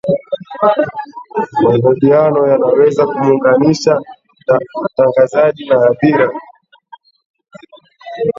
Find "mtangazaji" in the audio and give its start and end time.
4.97-5.65